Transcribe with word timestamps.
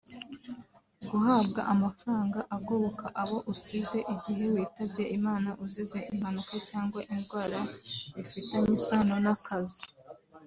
Guhabwa 1.09 1.61
amafaranga 1.73 2.39
agoboka 2.55 3.05
abo 3.21 3.37
usize 3.53 3.99
igihe 4.13 4.45
witabye 4.53 5.03
Imana 5.17 5.49
uzize 5.65 5.99
impanuka 6.11 6.55
cyangwa 6.69 6.99
indwara 7.13 7.59
bifitanye 8.15 8.71
isano 8.77 9.15
n’akazi 9.23 9.83